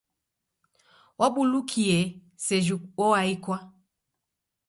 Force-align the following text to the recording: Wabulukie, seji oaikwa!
Wabulukie, 1.19 1.99
seji 2.45 2.75
oaikwa! 3.05 3.57